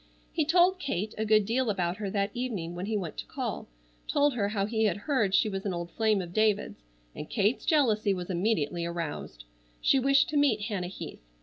He 0.33 0.45
told 0.45 0.79
Kate 0.79 1.13
a 1.15 1.25
good 1.25 1.45
deal 1.45 1.69
about 1.69 1.97
her 1.97 2.09
that 2.09 2.31
evening 2.33 2.73
when 2.73 2.87
he 2.87 2.97
went 2.97 3.17
to 3.17 3.25
call, 3.27 3.67
told 4.07 4.33
her 4.33 4.49
how 4.49 4.65
he 4.65 4.85
had 4.85 4.97
heard 4.97 5.35
she 5.35 5.47
was 5.47 5.63
an 5.63 5.75
old 5.75 5.91
flame 5.91 6.23
of 6.23 6.33
David's, 6.33 6.81
and 7.15 7.29
Kate's 7.29 7.67
jealousy 7.67 8.11
was 8.11 8.27
immediately 8.31 8.83
aroused. 8.83 9.43
She 9.79 9.99
wished 9.99 10.27
to 10.29 10.37
meet 10.37 10.61
Hannah 10.61 10.87
Heath. 10.87 11.21